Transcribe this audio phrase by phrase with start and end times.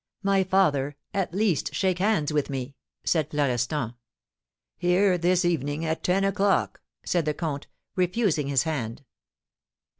[0.23, 3.93] "My father, at least shake hands with me!" said Florestan.
[4.75, 9.03] "Here this evening at ten o'clock," said the comte, refusing his hand.